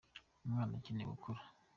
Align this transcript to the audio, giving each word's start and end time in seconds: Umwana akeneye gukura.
Umwana 0.45 0.71
akeneye 0.79 1.05
gukura. 1.11 1.39